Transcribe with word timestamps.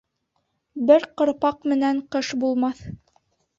Бер 0.91 1.05
ҡырпаҡ 1.21 1.69
менән 1.75 2.01
ҡыш 2.17 2.35
булмаҫ. 2.47 2.85